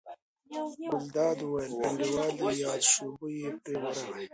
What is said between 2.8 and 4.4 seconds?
شو، بوی یې پرې ورغی.